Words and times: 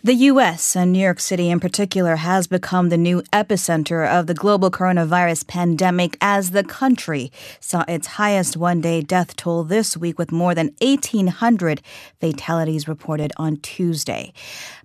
The 0.00 0.14
U.S. 0.14 0.76
and 0.76 0.92
New 0.92 1.00
York 1.00 1.18
City 1.18 1.50
in 1.50 1.58
particular 1.58 2.14
has 2.14 2.46
become 2.46 2.88
the 2.88 2.96
new 2.96 3.20
epicenter 3.32 4.08
of 4.08 4.28
the 4.28 4.32
global 4.32 4.70
coronavirus 4.70 5.48
pandemic 5.48 6.16
as 6.20 6.52
the 6.52 6.62
country 6.62 7.32
saw 7.58 7.84
its 7.88 8.06
highest 8.06 8.56
one 8.56 8.80
day 8.80 9.00
death 9.00 9.34
toll 9.34 9.64
this 9.64 9.96
week 9.96 10.16
with 10.16 10.30
more 10.30 10.54
than 10.54 10.72
1,800 10.80 11.82
fatalities 12.20 12.86
reported 12.86 13.32
on 13.38 13.56
Tuesday. 13.56 14.32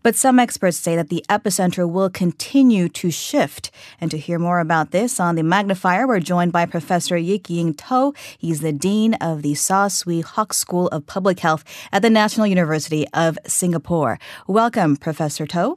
But 0.01 0.15
some 0.15 0.39
experts 0.39 0.77
say 0.77 0.95
that 0.95 1.09
the 1.09 1.23
epicenter 1.29 1.89
will 1.89 2.09
continue 2.09 2.89
to 2.89 3.11
shift. 3.11 3.69
And 4.01 4.09
to 4.09 4.17
hear 4.17 4.39
more 4.39 4.59
about 4.59 4.89
this 4.89 5.19
on 5.19 5.35
the 5.35 5.43
magnifier, 5.43 6.07
we're 6.07 6.21
joined 6.21 6.51
by 6.51 6.65
Professor 6.65 7.15
Yik 7.15 7.51
Ying 7.51 7.75
Teo. 7.75 8.13
He's 8.37 8.61
the 8.61 8.73
Dean 8.73 9.13
of 9.15 9.43
the 9.43 9.53
Saw 9.53 9.89
Swee 9.89 10.21
Hock 10.21 10.53
School 10.53 10.87
of 10.87 11.05
Public 11.05 11.39
Health 11.39 11.63
at 11.91 12.01
the 12.01 12.09
National 12.09 12.47
University 12.47 13.05
of 13.13 13.37
Singapore. 13.45 14.17
Welcome, 14.47 14.97
Professor 15.03 15.45
Teo. 15.45 15.75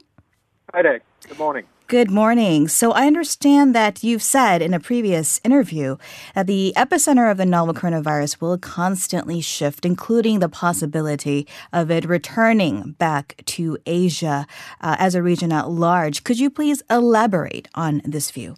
Hi 0.73 0.81
there. 0.81 1.01
Good 1.27 1.37
morning. 1.37 1.65
Good 1.87 2.11
morning. 2.11 2.67
So 2.67 2.91
I 2.91 3.07
understand 3.07 3.73
that 3.73 4.03
you've 4.03 4.21
said 4.21 4.61
in 4.61 4.73
a 4.73 4.79
previous 4.79 5.39
interview 5.43 5.97
that 6.35 6.47
the 6.47 6.73
epicenter 6.75 7.31
of 7.31 7.37
the 7.37 7.45
novel 7.45 7.73
coronavirus 7.73 8.41
will 8.41 8.57
constantly 8.57 9.39
shift, 9.39 9.85
including 9.85 10.39
the 10.39 10.49
possibility 10.49 11.47
of 11.71 11.89
it 11.89 12.03
returning 12.03 12.95
back 12.99 13.41
to 13.45 13.77
Asia 13.85 14.47
uh, 14.81 14.95
as 14.99 15.15
a 15.15 15.23
region 15.23 15.53
at 15.53 15.69
large. 15.69 16.25
Could 16.25 16.39
you 16.39 16.49
please 16.49 16.83
elaborate 16.89 17.69
on 17.75 18.01
this 18.03 18.31
view? 18.31 18.55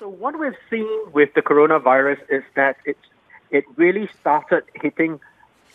So 0.00 0.08
what 0.08 0.38
we've 0.38 0.60
seen 0.68 0.88
with 1.12 1.34
the 1.34 1.42
coronavirus 1.42 2.18
is 2.28 2.42
that 2.54 2.78
it's 2.84 3.06
it 3.50 3.64
really 3.76 4.08
started 4.20 4.64
hitting 4.74 5.20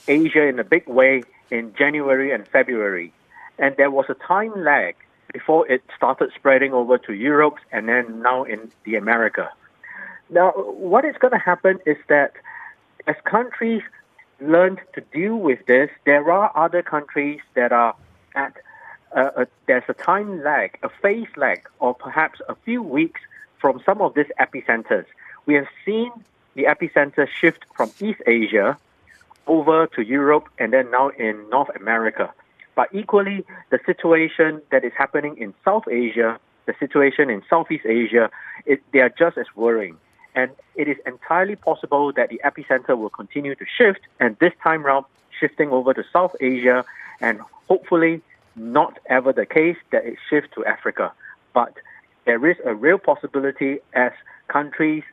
Asia 0.08 0.44
in 0.48 0.60
a 0.60 0.64
big 0.64 0.88
way 0.88 1.24
in 1.52 1.74
January 1.76 2.32
and 2.32 2.48
February 2.48 3.14
and 3.58 3.76
there 3.78 3.92
was 3.92 4.06
a 4.10 4.14
time 4.16 4.54
lag 4.64 4.96
before 5.34 5.68
it 5.68 5.84
started 5.96 6.32
spreading 6.36 6.74
over 6.74 6.98
to 6.98 7.14
Europe 7.14 7.58
and 7.72 7.90
then 7.90 8.22
now 8.22 8.44
in 8.44 8.72
the 8.84 8.96
America. 8.96 9.50
Now, 10.30 10.52
what 10.52 11.06
is 11.06 11.16
going 11.20 11.34
to 11.34 11.38
happen 11.38 11.80
is 11.86 11.98
that 12.08 12.34
as 13.08 13.16
countries 13.26 13.84
learn 14.40 14.80
to 14.94 15.02
deal 15.02 15.36
with 15.36 15.66
this, 15.66 15.90
there 16.06 16.32
are 16.32 16.52
other 16.56 16.82
countries 16.82 17.42
that 17.54 17.72
are 17.72 17.96
at 18.34 18.54
uh, 19.16 19.32
a, 19.38 19.48
there's 19.68 19.84
a 19.88 19.94
time 19.94 20.44
lag, 20.44 20.78
a 20.84 20.90
phase 20.90 21.28
lag, 21.38 21.68
or 21.80 21.94
perhaps 21.94 22.42
a 22.50 22.56
few 22.66 22.82
weeks 22.82 23.22
from 23.60 23.82
some 23.86 24.02
of 24.02 24.14
these 24.14 24.32
epicenters. 24.40 25.06
We 25.46 25.54
have 25.54 25.68
seen 25.86 26.12
the 26.56 26.64
epicenter 26.64 27.28
shift 27.28 27.66
from 27.76 27.92
East 28.00 28.22
Asia 28.28 28.78
over 29.48 29.88
to 29.88 30.02
Europe 30.02 30.50
and 30.58 30.74
then 30.74 30.92
now 30.92 31.10
in 31.10 31.50
North 31.50 31.70
America. 31.76 32.34
But 32.76 32.90
equally, 32.94 33.46
the 33.70 33.80
situation 33.86 34.62
that 34.72 34.84
is 34.84 34.92
happening 34.98 35.38
in 35.38 35.54
South 35.64 35.88
Asia, 35.90 36.40
the 36.66 36.76
situation 36.80 37.30
in 37.30 37.42
Southeast 37.50 37.86
Asia, 37.86 38.30
it, 38.66 38.82
they 38.92 39.00
are 39.00 39.10
just 39.10 39.38
as 39.38 39.48
worrying. 39.56 39.98
And 40.36 40.52
it 40.76 40.88
is 40.90 40.98
entirely 41.06 41.56
possible 41.56 42.12
that 42.14 42.30
the 42.30 42.42
epicenter 42.44 42.98
will 42.98 43.10
continue 43.10 43.56
to 43.56 43.66
shift, 43.78 44.02
and 44.20 44.38
this 44.40 44.52
time 44.62 44.84
round, 44.84 45.06
shifting 45.40 45.70
over 45.70 45.94
to 45.94 46.04
South 46.12 46.36
Asia, 46.42 46.84
and 47.22 47.40
hopefully 47.70 48.22
not 48.56 49.00
ever 49.08 49.32
the 49.32 49.46
case 49.46 49.78
that 49.92 50.06
it 50.06 50.18
shifts 50.30 50.50
to 50.56 50.66
Africa. 50.66 51.14
But 51.54 51.74
there 52.26 52.46
is 52.46 52.58
a 52.66 52.74
real 52.74 52.98
possibility 52.98 53.80
as 53.94 54.12
countries 54.48 55.04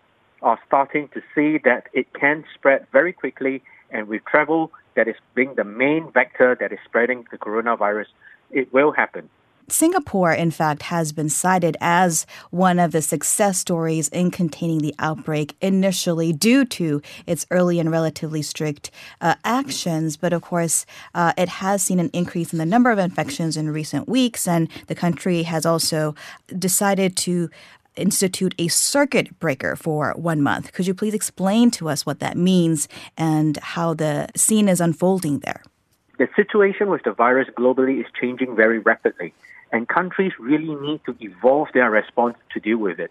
are 0.43 0.59
starting 0.67 1.09
to 1.09 1.23
see 1.35 1.59
that 1.59 1.89
it 1.93 2.13
can 2.15 2.45
spread 2.55 2.87
very 2.93 3.13
quickly, 3.13 3.63
and 3.93 4.09
with 4.09 4.25
travel 4.25 4.73
that 4.95 5.09
is 5.09 5.17
being 5.35 5.55
the 5.55 5.65
main 5.65 6.11
vector 6.13 6.57
that 6.59 6.73
is 6.73 6.79
spreading 6.85 7.25
the 7.31 7.39
coronavirus, 7.39 8.07
it 8.51 8.73
will 8.73 8.93
happen. 8.93 9.29
Singapore, 9.69 10.33
in 10.33 10.51
fact, 10.51 10.83
has 10.83 11.13
been 11.13 11.29
cited 11.29 11.77
as 11.81 12.27
one 12.51 12.79
of 12.79 12.93
the 12.93 13.01
success 13.01 13.59
stories 13.59 14.09
in 14.09 14.31
containing 14.31 14.79
the 14.79 14.95
outbreak 14.99 15.57
initially 15.61 16.33
due 16.33 16.65
to 16.65 17.01
its 17.27 17.47
early 17.51 17.79
and 17.79 17.91
relatively 17.91 18.43
strict 18.43 18.91
uh, 19.21 19.35
actions. 19.45 20.17
But 20.17 20.33
of 20.33 20.43
course, 20.43 20.85
uh, 21.15 21.33
it 21.39 21.49
has 21.49 21.83
seen 21.83 22.01
an 22.01 22.11
increase 22.13 22.53
in 22.53 22.59
the 22.59 22.67
number 22.67 22.91
of 22.91 22.99
infections 22.99 23.57
in 23.57 23.71
recent 23.71 24.09
weeks, 24.09 24.47
and 24.47 24.69
the 24.89 24.95
country 24.95 25.45
has 25.45 25.65
also 25.65 26.15
decided 26.59 27.17
to 27.19 27.49
institute 27.97 28.55
a 28.59 28.69
circuit 28.69 29.39
breaker 29.39 29.77
for 29.77 30.13
one 30.17 30.43
month. 30.43 30.73
Could 30.73 30.87
you 30.87 30.95
please 30.95 31.15
explain 31.15 31.71
to 31.73 31.89
us 31.89 32.07
what 32.07 32.21
that 32.21 32.37
means 32.37 32.89
and 33.17 33.57
how 33.59 33.95
the 33.95 34.29
scene 34.37 34.69
is 34.69 34.81
unfolding 34.81 35.41
there? 35.41 35.63
The 36.19 36.29
situation 36.37 36.91
with 36.91 37.03
the 37.03 37.13
virus 37.13 37.49
globally 37.57 38.01
is 38.01 38.07
changing 38.21 38.55
very 38.55 38.79
rapidly, 38.79 39.35
and 39.73 39.89
countries 39.89 40.33
really 40.39 40.75
need 40.75 41.01
to 41.07 41.17
evolve 41.21 41.69
their 41.75 41.91
response 41.91 42.37
to 42.53 42.61
deal 42.61 42.79
with 42.79 43.01
it. 43.01 43.11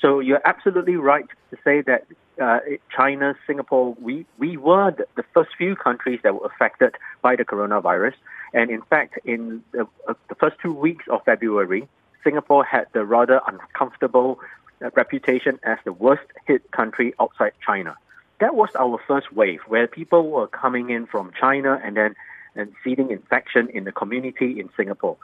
So 0.00 0.20
you're 0.20 0.42
absolutely 0.44 0.96
right 0.96 1.26
to 1.50 1.56
say 1.64 1.80
that 1.82 2.06
uh, 2.40 2.58
China, 2.94 3.34
Singapore, 3.46 3.96
we, 4.00 4.26
we 4.38 4.56
were 4.56 4.90
the, 4.90 5.24
first 5.32 5.50
few 5.56 5.74
countries 5.76 6.20
that 6.22 6.34
were 6.34 6.46
affected 6.46 6.94
by 7.22 7.36
the 7.36 7.44
coronavirus. 7.44 8.14
And 8.52 8.70
in 8.70 8.82
fact, 8.82 9.18
in 9.24 9.62
the, 9.72 9.86
uh, 10.08 10.14
the 10.28 10.34
first 10.34 10.56
two 10.60 10.72
weeks 10.72 11.04
of 11.08 11.24
February, 11.24 11.88
Singapore 12.24 12.64
had 12.64 12.86
the 12.92 13.04
rather 13.04 13.40
uncomfortable 13.46 14.40
uh, 14.82 14.90
reputation 14.94 15.60
as 15.62 15.78
the 15.84 15.92
worst 15.92 16.24
hit 16.46 16.68
country 16.72 17.14
outside 17.20 17.52
China. 17.64 17.96
That 18.40 18.56
was 18.56 18.70
our 18.76 18.98
first 19.06 19.32
wave, 19.32 19.60
where 19.68 19.86
people 19.86 20.28
were 20.30 20.48
coming 20.48 20.90
in 20.90 21.06
from 21.06 21.32
China 21.38 21.80
and 21.84 21.96
then 21.96 22.14
and 22.56 22.72
seeding 22.82 23.10
infection 23.10 23.68
in 23.68 23.84
the 23.84 23.92
community 23.92 24.58
in 24.60 24.70
Singapore. 24.76 25.16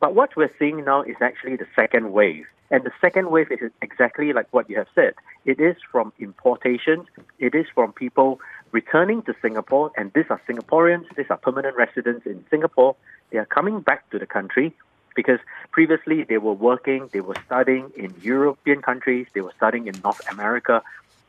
But 0.00 0.14
what 0.14 0.36
we're 0.36 0.52
seeing 0.58 0.84
now 0.84 1.02
is 1.02 1.16
actually 1.20 1.56
the 1.56 1.66
second 1.74 2.12
wave. 2.12 2.46
And 2.70 2.84
the 2.84 2.92
second 3.00 3.30
wave 3.30 3.50
is 3.50 3.70
exactly 3.82 4.32
like 4.32 4.46
what 4.52 4.68
you 4.68 4.76
have 4.76 4.88
said. 4.94 5.14
It 5.44 5.58
is 5.58 5.76
from 5.90 6.12
importations, 6.18 7.06
it 7.38 7.54
is 7.54 7.66
from 7.74 7.92
people 7.92 8.40
returning 8.72 9.22
to 9.22 9.34
Singapore, 9.40 9.90
and 9.96 10.12
these 10.14 10.26
are 10.28 10.40
Singaporeans, 10.48 11.04
these 11.16 11.26
are 11.30 11.38
permanent 11.38 11.76
residents 11.76 12.26
in 12.26 12.44
Singapore. 12.50 12.94
They 13.30 13.38
are 13.38 13.46
coming 13.46 13.80
back 13.80 14.08
to 14.10 14.18
the 14.18 14.26
country 14.26 14.74
because 15.18 15.40
previously 15.72 16.24
they 16.28 16.38
were 16.38 16.52
working, 16.52 17.10
they 17.12 17.18
were 17.28 17.36
studying 17.44 17.90
in 17.96 18.14
European 18.22 18.80
countries, 18.80 19.26
they 19.34 19.40
were 19.40 19.52
studying 19.56 19.88
in 19.88 20.00
North 20.04 20.20
America, 20.30 20.80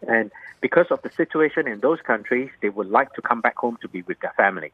and 0.07 0.29
because 0.61 0.85
of 0.91 1.01
the 1.01 1.09
situation 1.17 1.67
in 1.67 1.79
those 1.79 1.97
countries, 2.05 2.51
they 2.61 2.69
would 2.69 2.87
like 2.87 3.11
to 3.13 3.21
come 3.23 3.41
back 3.41 3.57
home 3.57 3.77
to 3.81 3.87
be 3.87 4.03
with 4.03 4.19
their 4.19 4.35
family. 4.37 4.71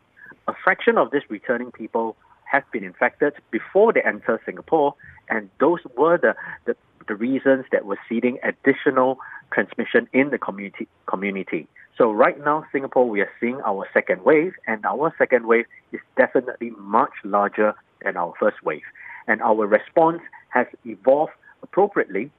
A 0.50 0.54
fraction 0.62 0.98
of 0.98 1.12
these 1.12 1.22
returning 1.30 1.72
people 1.72 2.18
have 2.44 2.64
been 2.74 2.84
infected 2.84 3.32
before 3.52 3.94
they 3.94 4.02
enter 4.02 4.42
Singapore, 4.46 4.96
and 5.30 5.50
those 5.62 5.80
were 5.96 6.18
the, 6.18 6.36
the, 6.66 6.76
the 7.08 7.16
reasons 7.16 7.64
that 7.72 7.86
were 7.86 8.00
seeding 8.10 8.38
additional 8.44 9.18
transmission 9.54 10.10
in 10.12 10.30
the 10.30 10.38
community 10.38 10.90
community. 11.06 11.70
So 11.98 12.12
right 12.12 12.38
now, 12.44 12.66
Singapore, 12.74 13.08
we 13.08 13.22
are 13.22 13.32
seeing 13.40 13.62
our 13.62 13.88
second 13.94 14.26
wave, 14.26 14.56
and 14.68 14.86
our 14.86 15.16
second 15.18 15.46
wave 15.48 15.68
is 15.94 16.02
definitely 16.18 16.72
much 16.72 17.14
larger 17.24 17.74
than 18.04 18.18
our 18.18 18.34
first 18.38 18.62
wave 18.62 18.84
and 19.28 19.42
our 19.42 19.66
response 19.66 20.22
has 20.50 20.68
evolved 20.86 21.34
appropriately 21.64 22.32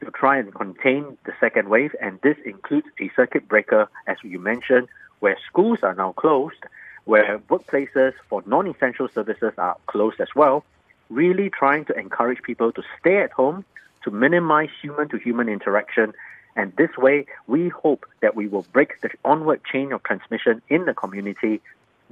to 0.00 0.10
try 0.10 0.36
and 0.38 0.54
contain 0.54 1.16
the 1.24 1.32
second 1.38 1.68
wave, 1.68 1.94
and 2.00 2.18
this 2.22 2.36
includes 2.44 2.88
a 3.00 3.10
circuit 3.14 3.48
breaker, 3.48 3.88
as 4.06 4.16
you 4.22 4.38
mentioned, 4.38 4.88
where 5.20 5.38
schools 5.48 5.78
are 5.82 5.94
now 5.94 6.12
closed, 6.12 6.64
where 7.04 7.38
workplaces 7.48 8.12
for 8.28 8.42
non-essential 8.46 9.08
services 9.08 9.52
are 9.58 9.76
closed 9.86 10.20
as 10.20 10.28
well, 10.34 10.64
really 11.10 11.50
trying 11.50 11.84
to 11.84 11.96
encourage 11.98 12.42
people 12.42 12.72
to 12.72 12.82
stay 12.98 13.18
at 13.18 13.30
home, 13.30 13.64
to 14.02 14.10
minimize 14.10 14.70
human-to-human 14.80 15.48
interaction, 15.48 16.12
and 16.56 16.74
this 16.76 16.96
way, 16.98 17.26
we 17.46 17.68
hope 17.68 18.06
that 18.20 18.36
we 18.36 18.46
will 18.46 18.66
break 18.72 19.00
the 19.00 19.10
onward 19.24 19.62
chain 19.64 19.92
of 19.92 20.02
transmission 20.02 20.60
in 20.68 20.84
the 20.84 20.94
community, 20.94 21.60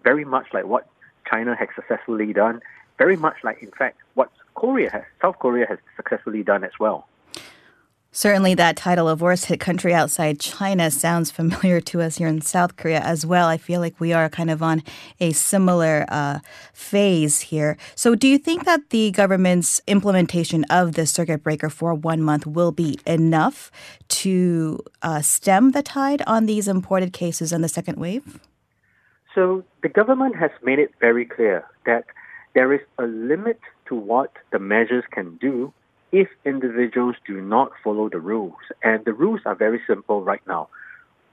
very 0.02 0.24
much 0.24 0.46
like 0.52 0.64
what 0.64 0.88
China 1.28 1.54
has 1.54 1.68
successfully 1.74 2.32
done, 2.32 2.62
very 3.00 3.16
much 3.16 3.36
like, 3.42 3.62
in 3.62 3.70
fact, 3.70 3.96
what 4.12 4.30
Korea 4.54 4.90
has, 4.90 5.04
South 5.22 5.38
Korea 5.38 5.66
has 5.66 5.78
successfully 5.96 6.42
done 6.42 6.62
as 6.64 6.72
well. 6.78 7.08
Certainly, 8.12 8.54
that 8.56 8.76
title 8.76 9.08
of 9.08 9.22
worst 9.22 9.46
hit 9.46 9.58
country 9.58 9.94
outside 9.94 10.38
China 10.38 10.90
sounds 10.90 11.30
familiar 11.30 11.80
to 11.80 12.02
us 12.02 12.18
here 12.18 12.28
in 12.28 12.42
South 12.42 12.76
Korea 12.76 13.00
as 13.00 13.24
well. 13.24 13.46
I 13.48 13.56
feel 13.56 13.80
like 13.80 13.98
we 13.98 14.12
are 14.12 14.28
kind 14.28 14.50
of 14.50 14.62
on 14.62 14.82
a 15.18 15.32
similar 15.32 16.04
uh, 16.08 16.40
phase 16.74 17.40
here. 17.40 17.78
So, 17.94 18.14
do 18.14 18.28
you 18.28 18.36
think 18.36 18.66
that 18.66 18.90
the 18.90 19.12
government's 19.12 19.80
implementation 19.86 20.64
of 20.64 20.92
the 20.92 21.06
circuit 21.06 21.42
breaker 21.42 21.70
for 21.70 21.94
one 21.94 22.20
month 22.20 22.46
will 22.46 22.72
be 22.72 22.98
enough 23.06 23.70
to 24.08 24.80
uh, 25.00 25.22
stem 25.22 25.70
the 25.70 25.82
tide 25.82 26.20
on 26.26 26.44
these 26.44 26.68
imported 26.68 27.14
cases 27.14 27.50
in 27.50 27.62
the 27.62 27.68
second 27.68 27.96
wave? 27.98 28.40
So, 29.34 29.64
the 29.82 29.88
government 29.88 30.36
has 30.36 30.50
made 30.62 30.80
it 30.80 30.90
very 31.00 31.24
clear 31.24 31.64
that 31.86 32.04
there 32.54 32.72
is 32.72 32.80
a 32.98 33.04
limit 33.04 33.60
to 33.86 33.94
what 33.94 34.32
the 34.52 34.58
measures 34.58 35.04
can 35.10 35.36
do 35.36 35.72
if 36.12 36.28
individuals 36.44 37.16
do 37.26 37.40
not 37.40 37.70
follow 37.84 38.08
the 38.08 38.18
rules. 38.18 38.54
And 38.82 39.04
the 39.04 39.12
rules 39.12 39.40
are 39.46 39.54
very 39.54 39.80
simple 39.86 40.22
right 40.22 40.42
now. 40.46 40.68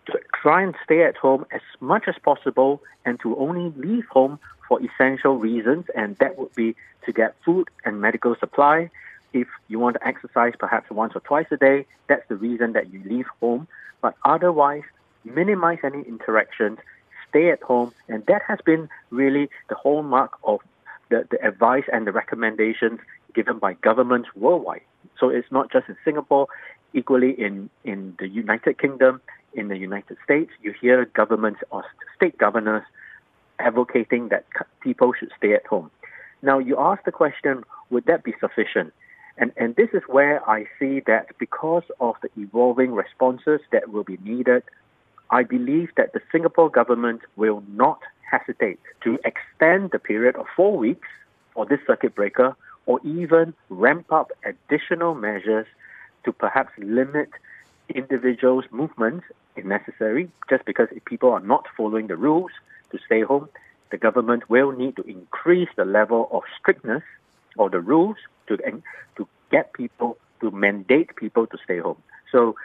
to 0.08 0.20
try 0.42 0.64
and 0.64 0.74
stay 0.84 1.04
at 1.04 1.18
home 1.18 1.46
as 1.52 1.62
much 1.80 2.06
as 2.08 2.16
possible 2.24 2.82
and 3.06 3.20
to 3.20 3.38
only 3.38 3.74
leave 3.78 4.06
home 4.08 4.40
for 4.68 4.80
essential 4.82 5.38
reasons, 5.38 5.86
and 5.96 6.16
that 6.18 6.38
would 6.38 6.54
be 6.56 6.76
to 7.06 7.12
get 7.12 7.36
food 7.46 7.70
and 7.86 8.02
medical 8.02 8.36
supply. 8.36 8.90
If 9.34 9.48
you 9.68 9.80
want 9.80 9.98
to 9.98 10.08
exercise 10.08 10.54
perhaps 10.58 10.90
once 10.90 11.14
or 11.16 11.22
twice 11.22 11.48
a 11.52 11.58
day, 11.58 11.86
that's 12.08 12.28
the 12.28 12.36
reason 12.36 12.74
that 12.74 12.92
you 12.92 13.02
leave 13.06 13.28
home. 13.42 13.68
But 14.02 14.16
otherwise, 14.26 14.84
minimize 15.24 15.80
any 15.84 16.02
interactions, 16.04 16.80
stay 17.30 17.50
at 17.52 17.62
home, 17.62 17.94
and 18.08 18.26
that 18.28 18.42
has 18.48 18.60
been 18.66 18.90
really 19.10 19.50
the 19.70 19.76
hallmark 19.76 20.32
of 20.44 20.62
the, 21.10 21.28
the 21.30 21.46
advice 21.46 21.84
and 21.92 22.06
the 22.06 22.12
recommendations 22.12 23.00
given 23.34 23.60
by 23.60 23.74
governments 23.74 24.30
worldwide. 24.36 24.82
So 25.20 25.30
it's 25.30 25.52
not 25.52 25.72
just 25.72 25.88
in 25.90 25.98
Singapore, 26.04 26.48
equally 26.94 27.32
in, 27.32 27.70
in 27.84 28.16
the 28.20 28.28
United 28.28 28.80
Kingdom, 28.80 29.22
in 29.54 29.68
the 29.68 29.78
United 29.78 30.18
States, 30.24 30.52
you 30.62 30.74
hear 30.80 31.06
governments 31.06 31.62
or 31.72 31.84
state 32.16 32.38
governors 32.38 32.84
advocating 33.60 34.30
that 34.30 34.46
people 34.82 35.14
should 35.18 35.32
stay 35.38 35.54
at 35.54 35.66
home. 35.66 35.90
Now, 36.42 36.60
you 36.60 36.78
ask 36.78 37.04
the 37.04 37.12
question, 37.12 37.64
would 37.90 38.06
that 38.06 38.24
be 38.24 38.34
sufficient? 38.40 38.94
And, 39.38 39.52
and 39.58 39.76
this 39.76 39.90
is 39.94 40.04
where 40.08 40.48
I 40.50 40.66
see 40.80 41.02
that 41.08 41.38
because 41.40 41.84
of 42.00 42.16
the 42.22 42.30
evolving 42.40 42.94
responses 42.94 43.62
that 43.72 43.90
will 43.90 44.04
be 44.04 44.18
needed, 44.24 44.64
I 45.30 45.44
believe 45.44 45.90
that 45.98 46.14
the 46.14 46.22
Singapore 46.32 46.70
government 46.70 47.22
will 47.36 47.64
not 47.68 48.00
hesitate 48.30 48.80
to 49.04 49.20
extend 49.26 49.92
the 49.92 50.00
period 50.00 50.36
of 50.36 50.46
four 50.56 50.78
weeks 50.78 51.08
for 51.54 51.66
this 51.66 51.80
circuit 51.88 52.14
breaker 52.16 52.56
or 52.86 53.00
even 53.04 53.54
ramp 53.70 54.12
up 54.12 54.32
additional 54.46 55.16
measures 55.16 55.68
to 56.24 56.32
perhaps 56.32 56.72
limit 56.78 57.30
individuals' 57.94 58.66
movements 58.72 59.26
if 59.56 59.66
necessary, 59.66 60.30
just 60.50 60.66
because 60.66 60.88
if 60.92 61.04
people 61.06 61.32
are 61.32 61.40
not 61.40 61.66
following 61.76 62.08
the 62.08 62.16
rules 62.16 62.52
to 62.92 63.00
stay 63.06 63.22
home, 63.22 63.50
the 63.92 63.98
government 63.98 64.50
will 64.50 64.72
need 64.72 64.96
to 64.96 65.04
increase 65.04 65.70
the 65.76 65.86
level 65.86 66.30
of 66.32 66.44
strictness 66.60 67.04
or 67.58 67.70
the 67.70 67.80
rules 67.80 68.18
to 68.48 68.58
to 68.58 69.28
get 69.52 69.74
people 69.74 70.18
to 70.42 70.52
mandate 70.52 71.16
people 71.16 71.48
to 71.48 71.58
stay 71.64 71.80
home. 71.80 72.02
So, 72.32 72.56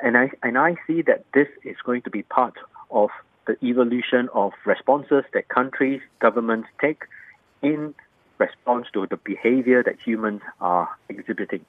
and 0.00 0.16
I 0.16 0.30
and 0.42 0.56
I 0.56 0.76
see 0.86 1.02
that 1.02 1.24
this 1.34 1.48
is 1.64 1.76
going 1.84 2.02
to 2.02 2.10
be 2.10 2.22
part 2.22 2.54
of 2.90 3.10
the 3.48 3.56
evolution 3.66 4.28
of 4.34 4.52
responses 4.64 5.24
that 5.32 5.48
countries, 5.48 6.00
governments 6.20 6.68
take 6.80 7.02
in 7.62 7.94
response 8.38 8.86
to 8.92 9.06
the 9.08 9.16
behavior 9.16 9.82
that 9.82 9.96
humans 10.04 10.42
are 10.60 10.88
exhibiting. 11.08 11.64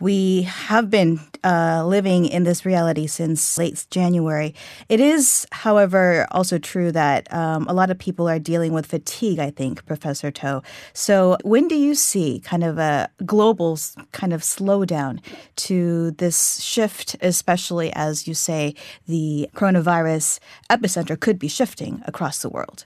We 0.00 0.42
have 0.42 0.90
been 0.90 1.20
uh, 1.44 1.84
living 1.86 2.26
in 2.26 2.42
this 2.42 2.66
reality 2.66 3.06
since 3.06 3.56
late 3.56 3.86
January. 3.90 4.54
It 4.88 4.98
is, 4.98 5.46
however, 5.52 6.26
also 6.32 6.58
true 6.58 6.90
that 6.92 7.32
um, 7.32 7.66
a 7.68 7.72
lot 7.72 7.90
of 7.90 7.98
people 7.98 8.28
are 8.28 8.38
dealing 8.40 8.72
with 8.72 8.86
fatigue, 8.86 9.38
I 9.38 9.50
think, 9.50 9.86
Professor 9.86 10.30
Teo. 10.30 10.62
So, 10.94 11.36
when 11.44 11.68
do 11.68 11.76
you 11.76 11.94
see 11.94 12.40
kind 12.40 12.64
of 12.64 12.78
a 12.78 13.08
global 13.24 13.78
kind 14.10 14.32
of 14.32 14.42
slowdown 14.42 15.20
to 15.56 16.10
this 16.12 16.60
shift, 16.60 17.14
especially 17.20 17.92
as 17.92 18.26
you 18.26 18.34
say 18.34 18.74
the 19.06 19.48
coronavirus 19.54 20.40
epicenter 20.70 21.18
could 21.18 21.38
be 21.38 21.48
shifting 21.48 22.02
across 22.04 22.42
the 22.42 22.48
world? 22.48 22.84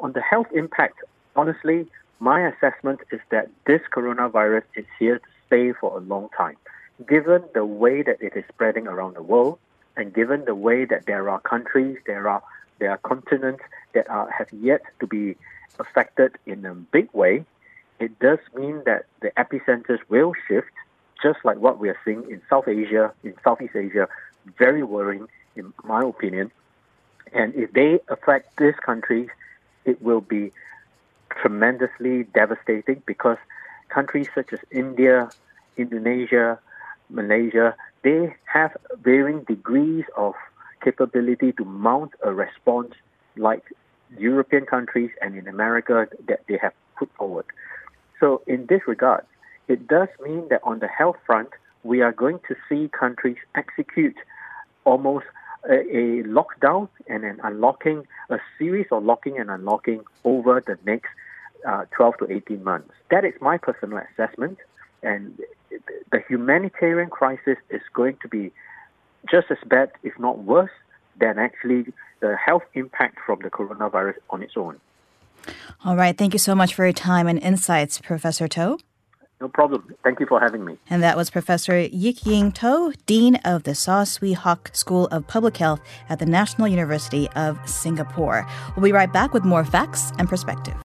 On 0.00 0.12
the 0.12 0.22
health 0.22 0.46
impact, 0.54 0.98
honestly, 1.36 1.86
my 2.20 2.48
assessment 2.48 3.00
is 3.12 3.20
that 3.30 3.50
this 3.66 3.80
coronavirus 3.94 4.62
is 4.74 4.86
here 4.98 5.18
to 5.18 5.28
stay 5.48 5.72
for 5.72 5.96
a 5.96 6.00
long 6.00 6.28
time. 6.36 6.56
Given 7.08 7.42
the 7.54 7.64
way 7.64 8.02
that 8.02 8.20
it 8.20 8.36
is 8.36 8.44
spreading 8.48 8.86
around 8.86 9.14
the 9.16 9.22
world, 9.22 9.58
and 9.96 10.14
given 10.14 10.44
the 10.44 10.54
way 10.54 10.84
that 10.84 11.06
there 11.06 11.28
are 11.28 11.40
countries, 11.40 11.98
there 12.06 12.28
are 12.28 12.42
there 12.78 12.90
are 12.90 12.98
continents 12.98 13.62
that 13.94 14.08
are 14.08 14.30
have 14.30 14.48
yet 14.52 14.82
to 15.00 15.06
be 15.06 15.36
affected 15.80 16.36
in 16.46 16.64
a 16.64 16.74
big 16.74 17.08
way, 17.12 17.44
it 17.98 18.18
does 18.20 18.38
mean 18.54 18.82
that 18.86 19.06
the 19.20 19.30
epicenters 19.36 19.98
will 20.08 20.32
shift, 20.46 20.70
just 21.22 21.38
like 21.44 21.58
what 21.58 21.78
we 21.78 21.88
are 21.88 21.98
seeing 22.04 22.22
in 22.30 22.40
South 22.48 22.68
Asia, 22.68 23.12
in 23.24 23.34
Southeast 23.42 23.74
Asia, 23.74 24.08
very 24.56 24.82
worrying 24.82 25.26
in 25.56 25.72
my 25.84 26.02
opinion. 26.02 26.50
And 27.32 27.54
if 27.54 27.72
they 27.72 28.00
affect 28.08 28.56
these 28.58 28.76
countries, 28.84 29.28
it 29.84 30.00
will 30.00 30.20
be 30.20 30.52
tremendously 31.42 32.24
devastating 32.34 33.02
because 33.06 33.38
countries 33.88 34.28
such 34.34 34.52
as 34.52 34.60
India, 34.70 35.30
Indonesia, 35.76 36.58
Malaysia, 37.10 37.74
they 38.02 38.34
have 38.44 38.76
varying 39.02 39.44
degrees 39.44 40.04
of 40.16 40.34
capability 40.82 41.52
to 41.52 41.64
mount 41.64 42.12
a 42.22 42.32
response 42.32 42.94
like 43.36 43.64
European 44.16 44.64
countries 44.66 45.10
and 45.20 45.36
in 45.36 45.48
America 45.48 46.06
that 46.26 46.40
they 46.48 46.58
have 46.60 46.72
put 46.98 47.10
forward. 47.14 47.46
So, 48.20 48.42
in 48.46 48.66
this 48.66 48.82
regard, 48.86 49.24
it 49.68 49.86
does 49.86 50.08
mean 50.22 50.48
that 50.48 50.60
on 50.64 50.78
the 50.80 50.88
health 50.88 51.16
front, 51.26 51.50
we 51.84 52.00
are 52.00 52.12
going 52.12 52.40
to 52.48 52.56
see 52.68 52.88
countries 52.88 53.36
execute 53.54 54.16
almost 54.84 55.26
a, 55.68 55.74
a 55.74 56.22
lockdown 56.24 56.88
and 57.06 57.24
an 57.24 57.40
unlocking, 57.44 58.06
a 58.30 58.38
series 58.58 58.86
of 58.90 59.04
locking 59.04 59.38
and 59.38 59.50
unlocking 59.50 60.02
over 60.24 60.62
the 60.66 60.78
next 60.84 61.10
uh, 61.66 61.84
12 61.96 62.14
to 62.18 62.32
18 62.32 62.62
months. 62.62 62.90
That 63.10 63.24
is 63.24 63.34
my 63.40 63.58
personal 63.58 64.00
assessment. 64.12 64.58
And 65.02 65.38
the 66.10 66.20
humanitarian 66.28 67.10
crisis 67.10 67.56
is 67.70 67.82
going 67.94 68.18
to 68.22 68.28
be 68.28 68.50
just 69.30 69.50
as 69.50 69.58
bad, 69.66 69.92
if 70.02 70.18
not 70.18 70.38
worse, 70.38 70.70
than 71.20 71.38
actually 71.38 71.92
the 72.20 72.36
health 72.36 72.64
impact 72.74 73.18
from 73.24 73.40
the 73.42 73.50
coronavirus 73.50 74.14
on 74.30 74.42
its 74.42 74.54
own. 74.56 74.80
All 75.84 75.96
right. 75.96 76.16
Thank 76.16 76.32
you 76.32 76.38
so 76.38 76.54
much 76.54 76.74
for 76.74 76.84
your 76.84 76.92
time 76.92 77.26
and 77.26 77.38
insights, 77.38 78.00
Professor 78.00 78.48
Teo. 78.48 78.78
No 79.40 79.46
problem. 79.46 79.94
Thank 80.02 80.18
you 80.18 80.26
for 80.26 80.40
having 80.40 80.64
me. 80.64 80.78
And 80.90 81.00
that 81.04 81.16
was 81.16 81.30
Professor 81.30 81.74
Yik 81.74 82.26
Ying 82.26 82.50
Teo, 82.50 82.92
Dean 83.06 83.36
of 83.44 83.62
the 83.62 83.74
Saw 83.74 84.02
Swee 84.02 84.32
Hock 84.32 84.70
School 84.72 85.06
of 85.08 85.28
Public 85.28 85.56
Health 85.56 85.80
at 86.08 86.18
the 86.18 86.26
National 86.26 86.66
University 86.66 87.28
of 87.36 87.56
Singapore. 87.68 88.44
We'll 88.74 88.84
be 88.84 88.92
right 88.92 89.12
back 89.12 89.32
with 89.32 89.44
more 89.44 89.64
facts 89.64 90.10
and 90.18 90.28
perspective. 90.28 90.74